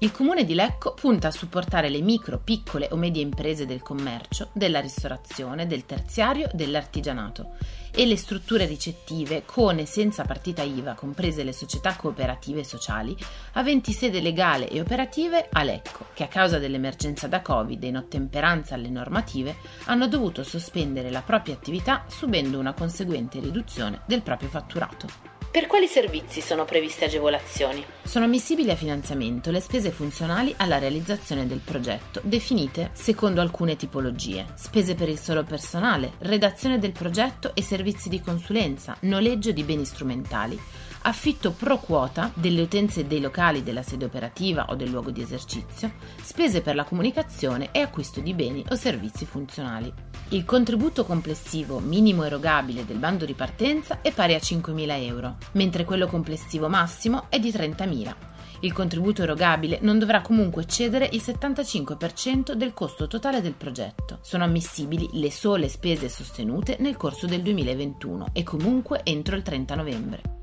Il 0.00 0.12
comune 0.12 0.44
di 0.44 0.54
Lecco 0.54 0.94
punta 0.94 1.26
a 1.26 1.32
supportare 1.32 1.88
le 1.88 2.00
micro, 2.00 2.38
piccole 2.38 2.86
o 2.92 2.96
medie 2.96 3.20
imprese 3.20 3.66
del 3.66 3.82
commercio, 3.82 4.50
della 4.52 4.78
ristorazione, 4.78 5.66
del 5.66 5.86
terziario, 5.86 6.48
dell'artigianato 6.52 7.56
e 7.90 8.06
le 8.06 8.16
strutture 8.16 8.64
ricettive 8.64 9.42
con 9.44 9.80
e 9.80 9.86
senza 9.86 10.22
partita 10.22 10.62
IVA, 10.62 10.94
comprese 10.94 11.42
le 11.42 11.52
società 11.52 11.96
cooperative 11.96 12.62
sociali, 12.62 13.16
aventi 13.54 13.92
sede 13.92 14.20
legale 14.20 14.68
e 14.68 14.80
operative 14.80 15.48
a 15.50 15.64
Lecco, 15.64 16.06
che 16.14 16.22
a 16.22 16.28
causa 16.28 16.60
dell'emergenza 16.60 17.26
da 17.26 17.42
Covid 17.42 17.82
e 17.82 17.88
in 17.88 17.96
ottemperanza 17.96 18.76
alle 18.76 18.90
normative 18.90 19.56
hanno 19.86 20.06
dovuto 20.06 20.44
sospendere 20.44 21.10
la 21.10 21.22
propria 21.22 21.54
attività 21.54 22.04
subendo 22.06 22.60
una 22.60 22.72
conseguente 22.72 23.40
riduzione 23.40 24.02
del 24.06 24.22
proprio 24.22 24.48
fatturato. 24.48 25.37
Per 25.58 25.66
quali 25.66 25.88
servizi 25.88 26.40
sono 26.40 26.64
previste 26.64 27.06
agevolazioni? 27.06 27.84
Sono 28.04 28.26
ammissibili 28.26 28.70
a 28.70 28.76
finanziamento 28.76 29.50
le 29.50 29.58
spese 29.58 29.90
funzionali 29.90 30.54
alla 30.56 30.78
realizzazione 30.78 31.48
del 31.48 31.58
progetto, 31.58 32.20
definite 32.22 32.90
secondo 32.92 33.40
alcune 33.40 33.74
tipologie. 33.74 34.46
Spese 34.54 34.94
per 34.94 35.08
il 35.08 35.18
solo 35.18 35.42
personale, 35.42 36.12
redazione 36.18 36.78
del 36.78 36.92
progetto 36.92 37.56
e 37.56 37.62
servizi 37.62 38.08
di 38.08 38.20
consulenza, 38.20 38.96
noleggio 39.00 39.50
di 39.50 39.64
beni 39.64 39.84
strumentali 39.84 40.56
affitto 41.02 41.52
pro 41.52 41.78
quota 41.78 42.30
delle 42.34 42.62
utenze 42.62 43.06
dei 43.06 43.20
locali 43.20 43.62
della 43.62 43.82
sede 43.82 44.04
operativa 44.04 44.66
o 44.68 44.74
del 44.74 44.90
luogo 44.90 45.10
di 45.10 45.22
esercizio, 45.22 45.92
spese 46.20 46.60
per 46.60 46.74
la 46.74 46.84
comunicazione 46.84 47.68
e 47.72 47.80
acquisto 47.80 48.20
di 48.20 48.34
beni 48.34 48.64
o 48.68 48.74
servizi 48.74 49.26
funzionali. 49.26 49.92
Il 50.30 50.44
contributo 50.44 51.04
complessivo 51.04 51.78
minimo 51.78 52.24
erogabile 52.24 52.84
del 52.84 52.98
bando 52.98 53.24
di 53.24 53.34
partenza 53.34 54.00
è 54.02 54.12
pari 54.12 54.34
a 54.34 54.38
5.000 54.38 55.02
euro, 55.02 55.36
mentre 55.52 55.84
quello 55.84 56.06
complessivo 56.06 56.68
massimo 56.68 57.26
è 57.28 57.38
di 57.38 57.50
30.000. 57.50 58.14
Il 58.60 58.72
contributo 58.72 59.22
erogabile 59.22 59.78
non 59.82 59.98
dovrà 59.98 60.20
comunque 60.20 60.62
eccedere 60.62 61.08
il 61.12 61.22
75% 61.24 62.52
del 62.52 62.74
costo 62.74 63.06
totale 63.06 63.40
del 63.40 63.54
progetto. 63.54 64.18
Sono 64.20 64.44
ammissibili 64.44 65.08
le 65.12 65.30
sole 65.30 65.68
spese 65.68 66.08
sostenute 66.08 66.76
nel 66.80 66.96
corso 66.96 67.26
del 67.26 67.42
2021 67.42 68.26
e 68.32 68.42
comunque 68.42 69.02
entro 69.04 69.36
il 69.36 69.42
30 69.42 69.74
novembre. 69.76 70.37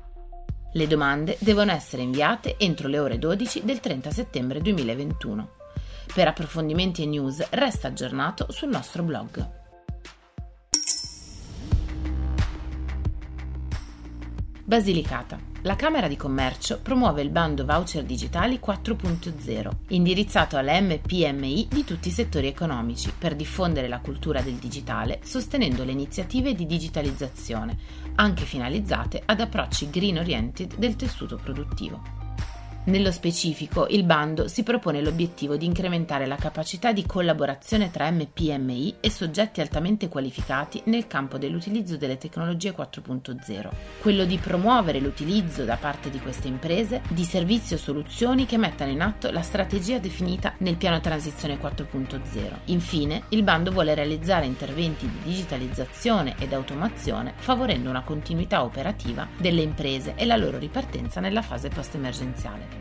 Le 0.76 0.86
domande 0.86 1.38
devono 1.40 1.72
essere 1.72 2.02
inviate 2.02 2.56
entro 2.58 2.86
le 2.86 2.98
ore 2.98 3.18
12 3.18 3.64
del 3.64 3.80
30 3.80 4.10
settembre 4.10 4.60
2021. 4.60 5.52
Per 6.12 6.28
approfondimenti 6.28 7.02
e 7.02 7.06
news 7.06 7.42
resta 7.52 7.88
aggiornato 7.88 8.52
sul 8.52 8.68
nostro 8.68 9.02
blog. 9.02 9.55
Basilicata. 14.68 15.38
La 15.62 15.76
Camera 15.76 16.08
di 16.08 16.16
Commercio 16.16 16.80
promuove 16.82 17.22
il 17.22 17.30
bando 17.30 17.64
voucher 17.64 18.02
digitali 18.02 18.58
4.0, 18.60 19.70
indirizzato 19.90 20.56
alle 20.56 20.80
MPMI 20.80 21.68
di 21.70 21.84
tutti 21.84 22.08
i 22.08 22.10
settori 22.10 22.48
economici 22.48 23.12
per 23.16 23.36
diffondere 23.36 23.86
la 23.86 24.00
cultura 24.00 24.40
del 24.40 24.54
digitale, 24.54 25.20
sostenendo 25.22 25.84
le 25.84 25.92
iniziative 25.92 26.52
di 26.56 26.66
digitalizzazione, 26.66 27.78
anche 28.16 28.42
finalizzate 28.42 29.22
ad 29.24 29.38
approcci 29.38 29.88
green 29.88 30.18
oriented 30.18 30.74
del 30.74 30.96
tessuto 30.96 31.36
produttivo. 31.36 32.25
Nello 32.86 33.10
specifico, 33.10 33.88
il 33.88 34.04
bando 34.04 34.46
si 34.46 34.62
propone 34.62 35.02
l'obiettivo 35.02 35.56
di 35.56 35.66
incrementare 35.66 36.24
la 36.24 36.36
capacità 36.36 36.92
di 36.92 37.04
collaborazione 37.04 37.90
tra 37.90 38.08
MPMI 38.12 38.98
e 39.00 39.10
soggetti 39.10 39.60
altamente 39.60 40.08
qualificati 40.08 40.80
nel 40.84 41.08
campo 41.08 41.36
dell'utilizzo 41.36 41.96
delle 41.96 42.16
tecnologie 42.16 42.76
4.0, 42.76 43.70
quello 44.00 44.24
di 44.24 44.38
promuovere 44.38 45.00
l'utilizzo 45.00 45.64
da 45.64 45.74
parte 45.74 46.10
di 46.10 46.20
queste 46.20 46.46
imprese 46.46 47.02
di 47.08 47.24
servizi 47.24 47.74
o 47.74 47.76
soluzioni 47.76 48.46
che 48.46 48.56
mettano 48.56 48.92
in 48.92 49.00
atto 49.00 49.32
la 49.32 49.42
strategia 49.42 49.98
definita 49.98 50.54
nel 50.58 50.76
piano 50.76 51.00
transizione 51.00 51.58
4.0. 51.58 52.52
Infine, 52.66 53.24
il 53.30 53.42
bando 53.42 53.72
vuole 53.72 53.94
realizzare 53.94 54.46
interventi 54.46 55.10
di 55.10 55.18
digitalizzazione 55.24 56.36
ed 56.38 56.52
automazione 56.52 57.32
favorendo 57.34 57.90
una 57.90 58.02
continuità 58.02 58.62
operativa 58.62 59.26
delle 59.36 59.62
imprese 59.62 60.14
e 60.14 60.24
la 60.24 60.36
loro 60.36 60.58
ripartenza 60.58 61.18
nella 61.18 61.42
fase 61.42 61.68
post-emergenziale. 61.68 62.75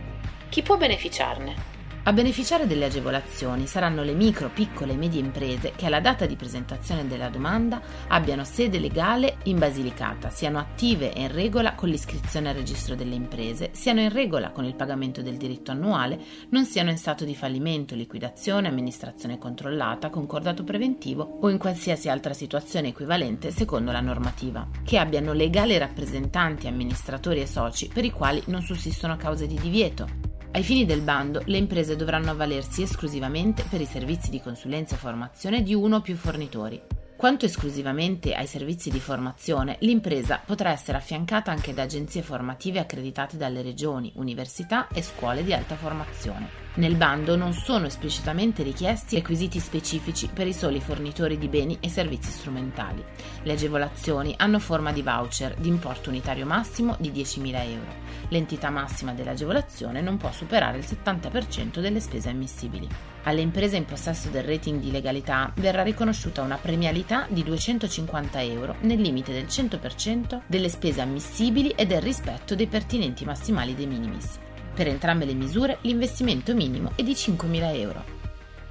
Chi 0.55 0.61
può 0.61 0.77
beneficiarne? 0.77 1.73
A 2.03 2.13
beneficiare 2.13 2.65
delle 2.65 2.85
agevolazioni 2.85 3.67
saranno 3.67 4.03
le 4.03 4.13
micro, 4.13 4.47
piccole 4.47 4.93
e 4.93 4.95
medie 4.95 5.19
imprese 5.19 5.73
che 5.75 5.85
alla 5.85 5.99
data 5.99 6.25
di 6.25 6.37
presentazione 6.37 7.07
della 7.07 7.27
domanda 7.27 7.81
abbiano 8.07 8.45
sede 8.45 8.79
legale 8.79 9.39
in 9.45 9.57
Basilicata, 9.57 10.29
siano 10.29 10.59
attive 10.59 11.11
e 11.13 11.23
in 11.23 11.33
regola 11.33 11.75
con 11.75 11.89
l'iscrizione 11.89 12.47
al 12.47 12.55
registro 12.55 12.95
delle 12.95 13.15
imprese, 13.15 13.71
siano 13.73 13.99
in 13.99 14.13
regola 14.13 14.51
con 14.51 14.63
il 14.63 14.75
pagamento 14.75 15.21
del 15.21 15.35
diritto 15.35 15.71
annuale, 15.71 16.19
non 16.51 16.63
siano 16.63 16.89
in 16.89 16.97
stato 16.97 17.25
di 17.25 17.35
fallimento, 17.35 17.93
liquidazione, 17.95 18.69
amministrazione 18.69 19.37
controllata, 19.37 20.09
concordato 20.09 20.63
preventivo 20.63 21.39
o 21.41 21.49
in 21.49 21.57
qualsiasi 21.57 22.07
altra 22.07 22.33
situazione 22.33 22.89
equivalente 22.89 23.51
secondo 23.51 23.91
la 23.91 23.99
normativa, 23.99 24.65
che 24.85 24.99
abbiano 24.99 25.33
legali 25.33 25.77
rappresentanti, 25.77 26.67
amministratori 26.67 27.41
e 27.41 27.45
soci 27.45 27.89
per 27.93 28.05
i 28.05 28.11
quali 28.11 28.41
non 28.45 28.61
sussistono 28.61 29.17
cause 29.17 29.47
di 29.47 29.59
divieto, 29.59 30.24
ai 30.55 30.63
fini 30.63 30.85
del 30.85 31.01
bando, 31.01 31.41
le 31.47 31.57
imprese 31.57 31.97
dovranno 31.97 32.31
avvalersi 32.31 32.81
esclusivamente 32.81 33.65
per 33.69 33.81
i 33.81 33.85
servizi 33.85 34.29
di 34.29 34.39
consulenza 34.39 34.95
e 34.95 34.97
formazione 34.97 35.61
di 35.61 35.73
uno 35.73 35.97
o 35.97 36.01
più 36.01 36.15
fornitori. 36.15 36.81
Quanto 37.17 37.43
esclusivamente 37.43 38.33
ai 38.33 38.47
servizi 38.47 38.89
di 38.89 39.01
formazione, 39.01 39.75
l'impresa 39.81 40.41
potrà 40.45 40.71
essere 40.71 40.97
affiancata 40.97 41.51
anche 41.51 41.73
da 41.73 41.83
agenzie 41.83 42.21
formative 42.21 42.79
accreditate 42.79 43.35
dalle 43.35 43.61
regioni, 43.61 44.13
università 44.15 44.87
e 44.87 45.01
scuole 45.01 45.43
di 45.43 45.51
alta 45.51 45.75
formazione. 45.75 46.64
Nel 46.77 46.95
bando 46.95 47.37
non 47.37 47.53
sono 47.53 47.85
esplicitamente 47.85 48.61
richiesti 48.61 49.15
requisiti 49.15 49.59
specifici 49.59 50.27
per 50.27 50.45
i 50.45 50.51
soli 50.51 50.81
fornitori 50.81 51.37
di 51.37 51.47
beni 51.47 51.77
e 51.79 51.87
servizi 51.87 52.29
strumentali. 52.31 53.01
Le 53.43 53.53
agevolazioni 53.53 54.33
hanno 54.37 54.59
forma 54.59 54.91
di 54.91 55.01
voucher 55.01 55.55
di 55.55 55.69
importo 55.69 56.09
unitario 56.09 56.45
massimo 56.45 56.97
di 56.99 57.11
10.000 57.11 57.69
euro. 57.71 57.93
L'entità 58.27 58.69
massima 58.71 59.13
dell'agevolazione 59.13 60.01
non 60.01 60.17
può 60.17 60.33
superare 60.33 60.79
il 60.79 60.85
70% 60.85 61.79
delle 61.79 62.01
spese 62.01 62.27
ammissibili. 62.27 62.89
Alle 63.23 63.39
imprese 63.39 63.77
in 63.77 63.85
possesso 63.85 64.27
del 64.27 64.43
rating 64.43 64.81
di 64.81 64.91
legalità 64.91 65.53
verrà 65.55 65.81
riconosciuta 65.81 66.41
una 66.41 66.57
premialità 66.57 67.25
di 67.29 67.43
250 67.43 68.41
euro 68.41 68.75
nel 68.81 68.99
limite 68.99 69.31
del 69.31 69.45
100% 69.45 70.41
delle 70.45 70.67
spese 70.67 70.99
ammissibili 70.99 71.69
e 71.69 71.85
del 71.85 72.01
rispetto 72.01 72.53
dei 72.53 72.67
pertinenti 72.67 73.23
massimali 73.23 73.73
dei 73.75 73.87
minimis. 73.87 74.43
Per 74.75 74.87
entrambe 74.87 75.23
le 75.23 75.33
misure 75.33 75.77
l'investimento 75.81 76.53
minimo 76.53 76.91
è 76.95 77.01
di 77.01 77.13
5.000 77.13 77.75
euro. 77.77 78.03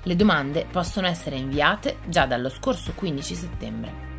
Le 0.03 0.17
domande 0.17 0.67
possono 0.71 1.07
essere 1.07 1.37
inviate 1.37 1.97
già 2.07 2.27
dallo 2.27 2.51
scorso 2.51 2.93
15 2.95 3.35
settembre. 3.35 4.13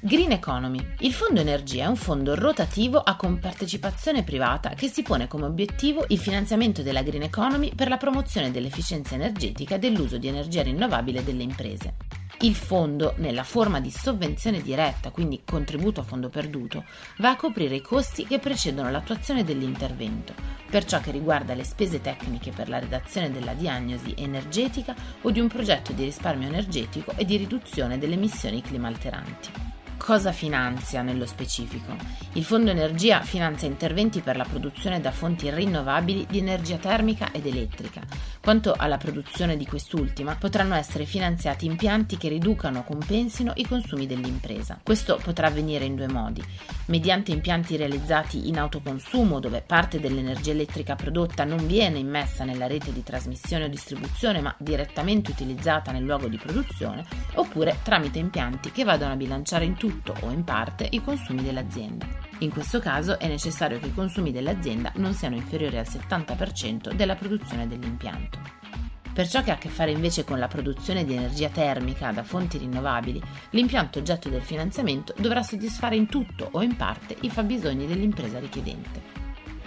Green 0.00 0.30
Economy. 0.30 0.78
Il 1.00 1.12
Fondo 1.12 1.40
Energia 1.40 1.86
è 1.86 1.88
un 1.88 1.96
fondo 1.96 2.36
rotativo 2.36 2.98
a 3.00 3.16
compartecipazione 3.16 4.22
privata 4.22 4.70
che 4.70 4.86
si 4.86 5.02
pone 5.02 5.26
come 5.26 5.46
obiettivo 5.46 6.04
il 6.06 6.18
finanziamento 6.18 6.82
della 6.82 7.02
Green 7.02 7.22
Economy 7.22 7.74
per 7.74 7.88
la 7.88 7.96
promozione 7.96 8.52
dell'efficienza 8.52 9.16
energetica 9.16 9.74
e 9.74 9.78
dell'uso 9.80 10.16
di 10.16 10.28
energia 10.28 10.62
rinnovabile 10.62 11.24
delle 11.24 11.42
imprese. 11.42 11.96
Il 12.40 12.54
fondo, 12.54 13.14
nella 13.16 13.42
forma 13.42 13.80
di 13.80 13.90
sovvenzione 13.90 14.62
diretta, 14.62 15.10
quindi 15.10 15.42
contributo 15.44 16.00
a 16.00 16.04
fondo 16.04 16.28
perduto, 16.28 16.84
va 17.18 17.30
a 17.30 17.36
coprire 17.36 17.74
i 17.74 17.80
costi 17.80 18.26
che 18.26 18.38
precedono 18.38 18.90
l'attuazione 18.90 19.42
dell'intervento, 19.42 20.34
per 20.70 20.84
ciò 20.84 21.00
che 21.00 21.10
riguarda 21.10 21.54
le 21.54 21.64
spese 21.64 22.00
tecniche 22.00 22.52
per 22.52 22.68
la 22.68 22.78
redazione 22.78 23.32
della 23.32 23.54
diagnosi 23.54 24.14
energetica 24.16 24.94
o 25.22 25.30
di 25.30 25.40
un 25.40 25.48
progetto 25.48 25.92
di 25.92 26.04
risparmio 26.04 26.46
energetico 26.46 27.12
e 27.16 27.24
di 27.24 27.36
riduzione 27.36 27.98
delle 27.98 28.14
emissioni 28.14 28.62
climalteranti. 28.62 29.68
Cosa 29.98 30.30
finanzia 30.32 31.02
nello 31.02 31.26
specifico? 31.26 31.94
Il 32.34 32.44
Fondo 32.44 32.70
Energia 32.70 33.20
finanzia 33.20 33.68
interventi 33.68 34.20
per 34.20 34.36
la 34.36 34.44
produzione 34.44 35.00
da 35.00 35.10
fonti 35.10 35.50
rinnovabili 35.50 36.24
di 36.30 36.38
energia 36.38 36.76
termica 36.76 37.30
ed 37.32 37.44
elettrica. 37.44 38.00
Quanto 38.48 38.72
alla 38.74 38.96
produzione 38.96 39.58
di 39.58 39.66
quest'ultima, 39.66 40.34
potranno 40.36 40.74
essere 40.74 41.04
finanziati 41.04 41.66
impianti 41.66 42.16
che 42.16 42.30
riducano 42.30 42.78
o 42.78 42.82
compensino 42.82 43.52
i 43.56 43.66
consumi 43.66 44.06
dell'impresa. 44.06 44.80
Questo 44.82 45.20
potrà 45.22 45.48
avvenire 45.48 45.84
in 45.84 45.94
due 45.94 46.08
modi: 46.08 46.42
mediante 46.86 47.30
impianti 47.30 47.76
realizzati 47.76 48.48
in 48.48 48.58
autoconsumo, 48.58 49.38
dove 49.38 49.60
parte 49.60 50.00
dell'energia 50.00 50.52
elettrica 50.52 50.94
prodotta 50.94 51.44
non 51.44 51.66
viene 51.66 51.98
immessa 51.98 52.44
nella 52.44 52.66
rete 52.66 52.90
di 52.90 53.02
trasmissione 53.02 53.64
o 53.64 53.68
distribuzione, 53.68 54.40
ma 54.40 54.54
direttamente 54.56 55.30
utilizzata 55.30 55.92
nel 55.92 56.04
luogo 56.04 56.28
di 56.28 56.38
produzione, 56.38 57.04
oppure 57.34 57.80
tramite 57.82 58.18
impianti 58.18 58.70
che 58.70 58.84
vadano 58.84 59.12
a 59.12 59.16
bilanciare 59.16 59.66
in 59.66 59.76
tutto 59.76 60.14
o 60.22 60.30
in 60.30 60.44
parte 60.44 60.88
i 60.90 61.02
consumi 61.02 61.42
dell'azienda. 61.42 62.27
In 62.40 62.50
questo 62.50 62.78
caso 62.78 63.18
è 63.18 63.26
necessario 63.26 63.80
che 63.80 63.86
i 63.86 63.94
consumi 63.94 64.30
dell'azienda 64.30 64.92
non 64.96 65.12
siano 65.12 65.34
inferiori 65.34 65.76
al 65.76 65.86
70% 65.88 66.92
della 66.92 67.16
produzione 67.16 67.66
dell'impianto. 67.66 68.38
Per 69.12 69.28
ciò 69.28 69.42
che 69.42 69.50
ha 69.50 69.54
a 69.54 69.58
che 69.58 69.68
fare 69.68 69.90
invece 69.90 70.22
con 70.22 70.38
la 70.38 70.46
produzione 70.46 71.04
di 71.04 71.14
energia 71.14 71.48
termica 71.48 72.12
da 72.12 72.22
fonti 72.22 72.58
rinnovabili, 72.58 73.20
l'impianto 73.50 73.98
oggetto 73.98 74.28
del 74.28 74.42
finanziamento 74.42 75.12
dovrà 75.18 75.42
soddisfare 75.42 75.96
in 75.96 76.06
tutto 76.06 76.48
o 76.52 76.62
in 76.62 76.76
parte 76.76 77.16
i 77.22 77.30
fabbisogni 77.30 77.88
dell'impresa 77.88 78.38
richiedente. 78.38 79.02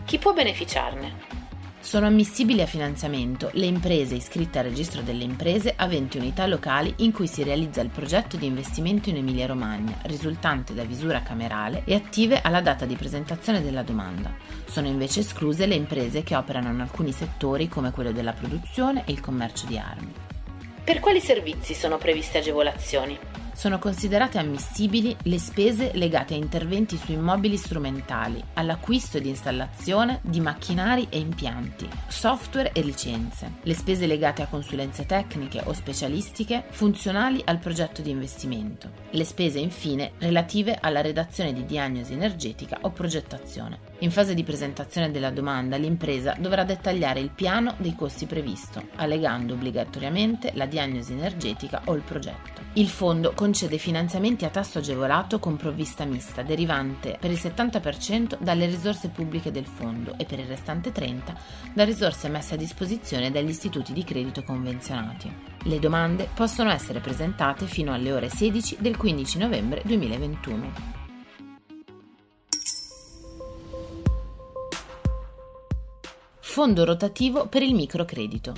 Chi 0.05 0.17
può 0.17 0.31
beneficiarne? 0.31 1.40
Sono 1.81 2.05
ammissibili 2.05 2.61
a 2.61 2.67
finanziamento 2.67 3.49
le 3.53 3.65
imprese 3.65 4.13
iscritte 4.13 4.59
al 4.59 4.65
registro 4.65 5.01
delle 5.01 5.23
imprese 5.23 5.73
aventi 5.75 6.19
unità 6.19 6.45
locali 6.45 6.93
in 6.97 7.11
cui 7.11 7.25
si 7.25 7.41
realizza 7.41 7.81
il 7.81 7.89
progetto 7.89 8.37
di 8.37 8.45
investimento 8.45 9.09
in 9.09 9.17
Emilia-Romagna, 9.17 9.97
risultante 10.03 10.75
da 10.75 10.83
visura 10.83 11.23
camerale 11.23 11.81
e 11.85 11.95
attive 11.95 12.39
alla 12.39 12.61
data 12.61 12.85
di 12.85 12.95
presentazione 12.95 13.63
della 13.63 13.81
domanda. 13.81 14.31
Sono 14.65 14.87
invece 14.87 15.21
escluse 15.21 15.65
le 15.65 15.75
imprese 15.75 16.21
che 16.21 16.35
operano 16.35 16.69
in 16.69 16.79
alcuni 16.79 17.11
settori 17.11 17.67
come 17.67 17.89
quello 17.91 18.11
della 18.11 18.33
produzione 18.33 19.03
e 19.05 19.11
il 19.11 19.19
commercio 19.19 19.65
di 19.65 19.79
armi. 19.79 20.13
Per 20.83 20.99
quali 20.99 21.19
servizi 21.19 21.73
sono 21.73 21.97
previste 21.97 22.37
agevolazioni? 22.37 23.17
Sono 23.53 23.79
considerate 23.79 24.39
ammissibili 24.39 25.15
le 25.23 25.37
spese 25.37 25.91
legate 25.93 26.33
a 26.33 26.37
interventi 26.37 26.97
su 26.97 27.11
immobili 27.11 27.57
strumentali, 27.57 28.43
all'acquisto 28.53 29.17
ed 29.17 29.25
installazione 29.25 30.19
di 30.23 30.39
macchinari 30.39 31.07
e 31.09 31.19
impianti, 31.19 31.87
software 32.07 32.71
e 32.71 32.81
licenze, 32.81 33.53
le 33.61 33.73
spese 33.73 34.07
legate 34.07 34.41
a 34.41 34.47
consulenze 34.47 35.05
tecniche 35.05 35.61
o 35.65 35.73
specialistiche 35.73 36.63
funzionali 36.69 37.41
al 37.45 37.59
progetto 37.59 38.01
di 38.01 38.09
investimento, 38.09 38.89
le 39.11 39.25
spese 39.25 39.59
infine 39.59 40.13
relative 40.17 40.77
alla 40.79 41.01
redazione 41.01 41.53
di 41.53 41.65
diagnosi 41.65 42.13
energetica 42.13 42.79
o 42.81 42.89
progettazione. 42.89 43.90
In 44.01 44.09
fase 44.09 44.33
di 44.33 44.43
presentazione 44.43 45.11
della 45.11 45.29
domanda 45.29 45.77
l'impresa 45.77 46.35
dovrà 46.39 46.63
dettagliare 46.63 47.19
il 47.19 47.29
piano 47.29 47.75
dei 47.77 47.93
costi 47.93 48.25
previsto, 48.25 48.81
allegando 48.95 49.53
obbligatoriamente 49.53 50.53
la 50.55 50.65
diagnosi 50.65 51.13
energetica 51.13 51.83
o 51.85 51.93
il 51.93 52.01
progetto. 52.01 52.61
Il 52.73 52.89
fondo 52.89 53.33
concede 53.35 53.77
finanziamenti 53.77 54.43
a 54.43 54.49
tasso 54.49 54.79
agevolato 54.79 55.37
con 55.37 55.55
provvista 55.55 56.03
mista, 56.05 56.41
derivante 56.41 57.17
per 57.19 57.29
il 57.29 57.37
70% 57.39 58.39
dalle 58.39 58.65
risorse 58.65 59.09
pubbliche 59.09 59.51
del 59.51 59.67
fondo 59.67 60.15
e 60.17 60.25
per 60.25 60.39
il 60.39 60.47
restante 60.47 60.91
30% 60.91 61.35
da 61.71 61.83
risorse 61.83 62.27
messe 62.27 62.55
a 62.55 62.57
disposizione 62.57 63.29
dagli 63.29 63.49
istituti 63.49 63.93
di 63.93 64.03
credito 64.03 64.41
convenzionati. 64.43 65.31
Le 65.65 65.77
domande 65.77 66.27
possono 66.33 66.71
essere 66.71 67.01
presentate 67.01 67.67
fino 67.67 67.93
alle 67.93 68.11
ore 68.11 68.29
16 68.29 68.77
del 68.79 68.97
15 68.97 69.37
novembre 69.37 69.83
2021. 69.85 71.00
Fondo 76.51 76.83
rotativo 76.83 77.47
per 77.47 77.63
il 77.63 77.73
microcredito. 77.73 78.53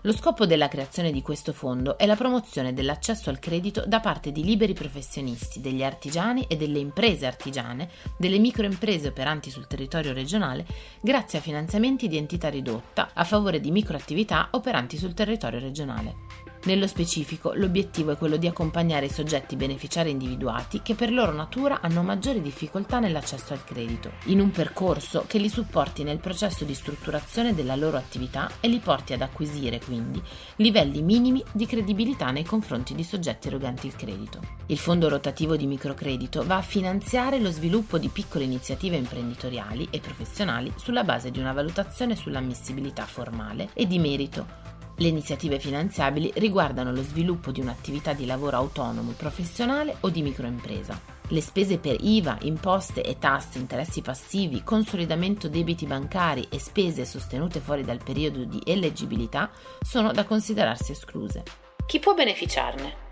Lo 0.00 0.14
scopo 0.14 0.46
della 0.46 0.68
creazione 0.68 1.12
di 1.12 1.20
questo 1.20 1.52
fondo 1.52 1.98
è 1.98 2.06
la 2.06 2.16
promozione 2.16 2.72
dell'accesso 2.72 3.28
al 3.28 3.38
credito 3.38 3.84
da 3.86 4.00
parte 4.00 4.32
di 4.32 4.42
liberi 4.42 4.72
professionisti, 4.72 5.60
degli 5.60 5.84
artigiani 5.84 6.46
e 6.48 6.56
delle 6.56 6.78
imprese 6.78 7.26
artigiane, 7.26 7.90
delle 8.16 8.38
microimprese 8.38 9.08
operanti 9.08 9.50
sul 9.50 9.66
territorio 9.66 10.14
regionale, 10.14 10.64
grazie 11.02 11.38
a 11.38 11.42
finanziamenti 11.42 12.08
di 12.08 12.16
entità 12.16 12.48
ridotta 12.48 13.10
a 13.12 13.24
favore 13.24 13.60
di 13.60 13.70
microattività 13.70 14.48
operanti 14.52 14.96
sul 14.96 15.12
territorio 15.12 15.60
regionale. 15.60 16.43
Nello 16.66 16.86
specifico, 16.86 17.52
l'obiettivo 17.52 18.12
è 18.12 18.16
quello 18.16 18.38
di 18.38 18.46
accompagnare 18.46 19.04
i 19.04 19.10
soggetti 19.10 19.54
beneficiari 19.54 20.08
individuati 20.08 20.80
che 20.80 20.94
per 20.94 21.12
loro 21.12 21.30
natura 21.30 21.80
hanno 21.82 22.02
maggiori 22.02 22.40
difficoltà 22.40 23.00
nell'accesso 23.00 23.52
al 23.52 23.62
credito, 23.64 24.12
in 24.26 24.40
un 24.40 24.50
percorso 24.50 25.24
che 25.26 25.36
li 25.36 25.50
supporti 25.50 26.04
nel 26.04 26.20
processo 26.20 26.64
di 26.64 26.72
strutturazione 26.72 27.54
della 27.54 27.76
loro 27.76 27.98
attività 27.98 28.50
e 28.60 28.68
li 28.68 28.78
porti 28.78 29.12
ad 29.12 29.20
acquisire 29.20 29.78
quindi 29.78 30.22
livelli 30.56 31.02
minimi 31.02 31.44
di 31.52 31.66
credibilità 31.66 32.30
nei 32.30 32.44
confronti 32.44 32.94
di 32.94 33.04
soggetti 33.04 33.48
eroganti 33.48 33.86
il 33.86 33.94
credito. 33.94 34.40
Il 34.66 34.78
fondo 34.78 35.10
rotativo 35.10 35.56
di 35.56 35.66
microcredito 35.66 36.46
va 36.46 36.56
a 36.56 36.62
finanziare 36.62 37.40
lo 37.40 37.50
sviluppo 37.50 37.98
di 37.98 38.08
piccole 38.08 38.44
iniziative 38.44 38.96
imprenditoriali 38.96 39.88
e 39.90 40.00
professionali 40.00 40.72
sulla 40.76 41.04
base 41.04 41.30
di 41.30 41.40
una 41.40 41.52
valutazione 41.52 42.16
sull'ammissibilità 42.16 43.04
formale 43.04 43.68
e 43.74 43.86
di 43.86 43.98
merito 43.98 44.72
le 44.96 45.08
iniziative 45.08 45.58
finanziabili 45.58 46.32
riguardano 46.36 46.92
lo 46.92 47.02
sviluppo 47.02 47.50
di 47.50 47.60
un'attività 47.60 48.12
di 48.12 48.26
lavoro 48.26 48.56
autonomo, 48.56 49.12
professionale 49.12 49.96
o 50.00 50.08
di 50.08 50.22
microimpresa. 50.22 51.00
Le 51.28 51.40
spese 51.40 51.78
per 51.78 51.96
IVA, 51.98 52.38
imposte 52.42 53.02
e 53.02 53.18
tasse, 53.18 53.58
interessi 53.58 54.02
passivi, 54.02 54.62
consolidamento 54.62 55.48
debiti 55.48 55.86
bancari 55.86 56.46
e 56.50 56.58
spese 56.58 57.04
sostenute 57.04 57.60
fuori 57.60 57.82
dal 57.82 58.02
periodo 58.02 58.44
di 58.44 58.60
eleggibilità 58.64 59.50
sono 59.80 60.12
da 60.12 60.24
considerarsi 60.24 60.92
escluse. 60.92 61.42
Chi 61.86 61.98
può 61.98 62.14
beneficiarne? 62.14 63.03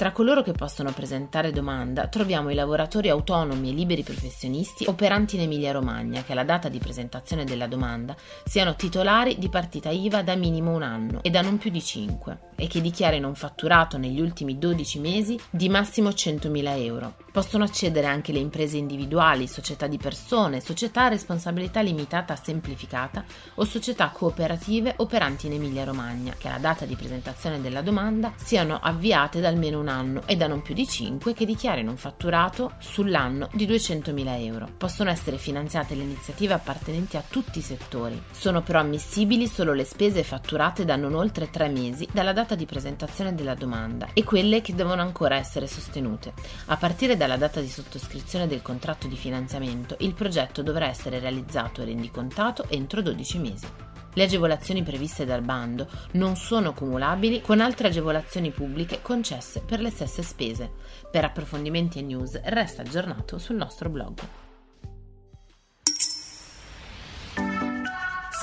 Tra 0.00 0.12
coloro 0.12 0.40
che 0.40 0.52
possono 0.52 0.92
presentare 0.92 1.52
domanda 1.52 2.06
troviamo 2.06 2.48
i 2.48 2.54
lavoratori 2.54 3.10
autonomi 3.10 3.68
e 3.68 3.74
liberi 3.74 4.02
professionisti 4.02 4.86
operanti 4.86 5.36
in 5.36 5.42
Emilia-Romagna 5.42 6.22
che 6.22 6.32
alla 6.32 6.42
data 6.42 6.70
di 6.70 6.78
presentazione 6.78 7.44
della 7.44 7.66
domanda 7.66 8.16
siano 8.46 8.76
titolari 8.76 9.36
di 9.36 9.50
partita 9.50 9.90
IVA 9.90 10.22
da 10.22 10.36
minimo 10.36 10.74
un 10.74 10.84
anno 10.84 11.22
e 11.22 11.28
da 11.28 11.42
non 11.42 11.58
più 11.58 11.70
di 11.70 11.82
5 11.82 12.38
e 12.60 12.66
che 12.66 12.82
dichiarino 12.82 13.26
un 13.26 13.34
fatturato 13.34 13.96
negli 13.96 14.20
ultimi 14.20 14.58
12 14.58 14.98
mesi 14.98 15.40
di 15.48 15.70
massimo 15.70 16.10
100.000 16.10 16.84
euro. 16.84 17.14
Possono 17.32 17.64
accedere 17.64 18.06
anche 18.06 18.32
le 18.32 18.40
imprese 18.40 18.76
individuali, 18.76 19.46
società 19.46 19.86
di 19.86 19.96
persone, 19.96 20.60
società 20.60 21.04
a 21.04 21.08
responsabilità 21.08 21.80
limitata 21.80 22.36
semplificata 22.36 23.24
o 23.54 23.64
società 23.64 24.10
cooperative 24.10 24.94
operanti 24.96 25.46
in 25.46 25.54
Emilia-Romagna 25.54 26.34
che 26.36 26.48
alla 26.48 26.58
data 26.58 26.84
di 26.84 26.96
presentazione 26.96 27.60
della 27.60 27.82
domanda 27.82 28.32
siano 28.36 28.78
avviate 28.82 29.40
da 29.40 29.48
almeno 29.48 29.78
un 29.80 29.88
anno 29.88 30.22
e 30.26 30.36
da 30.36 30.48
non 30.48 30.60
più 30.60 30.74
di 30.74 30.86
5 30.86 31.32
che 31.32 31.46
dichiarino 31.46 31.90
un 31.90 31.96
fatturato 31.96 32.72
sull'anno 32.78 33.48
di 33.52 33.66
200.000 33.66 34.44
euro. 34.44 34.68
Possono 34.76 35.08
essere 35.08 35.38
finanziate 35.38 35.94
le 35.94 36.02
iniziative 36.02 36.54
appartenenti 36.54 37.16
a 37.16 37.24
tutti 37.26 37.60
i 37.60 37.62
settori. 37.62 38.20
Sono 38.32 38.60
però 38.60 38.80
ammissibili 38.80 39.46
solo 39.46 39.72
le 39.72 39.84
spese 39.84 40.24
fatturate 40.24 40.84
da 40.84 40.96
non 40.96 41.14
oltre 41.14 41.48
3 41.48 41.68
mesi 41.68 42.08
dalla 42.12 42.32
data 42.32 42.49
di 42.54 42.66
presentazione 42.66 43.34
della 43.34 43.54
domanda 43.54 44.08
e 44.12 44.24
quelle 44.24 44.60
che 44.60 44.74
devono 44.74 45.02
ancora 45.02 45.36
essere 45.36 45.66
sostenute. 45.66 46.32
A 46.66 46.76
partire 46.76 47.16
dalla 47.16 47.36
data 47.36 47.60
di 47.60 47.68
sottoscrizione 47.68 48.46
del 48.46 48.62
contratto 48.62 49.06
di 49.06 49.16
finanziamento, 49.16 49.96
il 50.00 50.14
progetto 50.14 50.62
dovrà 50.62 50.86
essere 50.86 51.18
realizzato 51.18 51.82
e 51.82 51.86
rendicontato 51.86 52.66
entro 52.68 53.02
12 53.02 53.38
mesi. 53.38 53.66
Le 54.12 54.24
agevolazioni 54.24 54.82
previste 54.82 55.24
dal 55.24 55.42
bando 55.42 55.88
non 56.12 56.34
sono 56.34 56.74
cumulabili 56.74 57.40
con 57.40 57.60
altre 57.60 57.88
agevolazioni 57.88 58.50
pubbliche 58.50 59.02
concesse 59.02 59.60
per 59.60 59.80
le 59.80 59.90
stesse 59.90 60.22
spese. 60.22 60.72
Per 61.10 61.24
approfondimenti 61.24 62.00
e 62.00 62.02
news 62.02 62.40
resta 62.44 62.82
aggiornato 62.82 63.38
sul 63.38 63.56
nostro 63.56 63.88
blog. 63.88 64.39